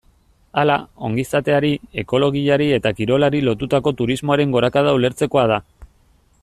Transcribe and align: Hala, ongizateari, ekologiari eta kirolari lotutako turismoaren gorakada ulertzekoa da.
Hala, 0.59 0.77
ongizateari, 1.09 1.69
ekologiari 2.03 2.71
eta 2.79 2.95
kirolari 3.01 3.45
lotutako 3.49 3.95
turismoaren 4.01 4.57
gorakada 4.57 4.97
ulertzekoa 5.01 5.45
da. 5.55 5.65